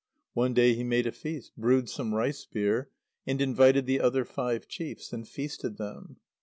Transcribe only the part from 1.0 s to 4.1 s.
a feast, brewed some rice beer, and invited the